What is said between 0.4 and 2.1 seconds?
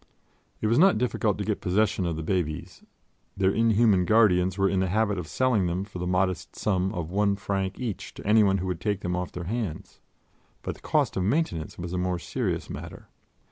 It was not difficult to get possession